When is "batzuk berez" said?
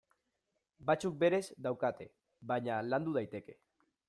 0.87-1.43